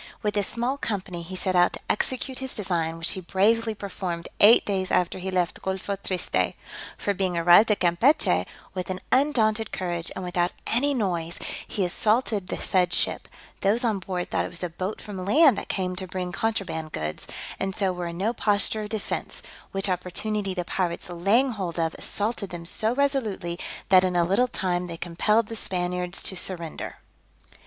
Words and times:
With 0.23 0.33
this 0.33 0.47
small 0.47 0.79
company 0.79 1.21
he 1.21 1.35
set 1.35 1.55
out 1.55 1.73
to 1.73 1.79
execute 1.87 2.39
his 2.39 2.55
design, 2.55 2.97
which 2.97 3.11
he 3.11 3.21
bravely 3.21 3.75
performed 3.75 4.27
eight 4.39 4.65
days 4.65 4.89
after 4.89 5.19
he 5.19 5.29
left 5.29 5.61
Golpho 5.61 5.95
Triste; 5.95 6.55
for 6.97 7.13
being 7.13 7.37
arrived 7.37 7.69
at 7.69 7.81
Campechy, 7.81 8.47
with 8.73 8.89
an 8.89 8.99
undaunted 9.11 9.71
courage, 9.71 10.11
and 10.15 10.25
without 10.25 10.53
any 10.65 10.95
noise, 10.95 11.37
he 11.67 11.85
assaulted 11.85 12.47
the 12.47 12.57
said 12.59 12.95
ship: 12.95 13.27
those 13.61 13.83
on 13.83 13.99
board 13.99 14.31
thought 14.31 14.45
it 14.45 14.49
was 14.49 14.63
a 14.63 14.71
boat 14.71 14.99
from 14.99 15.23
land 15.23 15.55
that 15.59 15.69
came 15.69 15.95
to 15.97 16.07
bring 16.07 16.31
contraband 16.31 16.91
goods, 16.93 17.27
and 17.59 17.75
so 17.75 17.93
were 17.93 18.07
in 18.07 18.17
no 18.17 18.33
posture 18.33 18.81
of 18.81 18.89
defence; 18.89 19.43
which 19.71 19.87
opportunity 19.87 20.55
the 20.55 20.65
pirates 20.65 21.09
laying 21.11 21.51
hold 21.51 21.77
of, 21.79 21.93
assaulted 21.93 22.49
them 22.49 22.65
so 22.65 22.95
resolutely, 22.95 23.59
that 23.89 24.03
in 24.03 24.15
a 24.15 24.23
little 24.25 24.47
time 24.47 24.87
they 24.87 24.97
compelled 24.97 25.45
the 25.45 25.55
Spaniards 25.55 26.23
to 26.23 26.35
surrender. 26.35 26.95